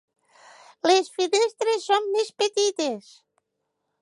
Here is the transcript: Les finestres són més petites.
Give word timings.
Les 0.91 1.11
finestres 1.19 1.87
són 1.91 2.09
més 2.17 2.35
petites. 2.45 3.15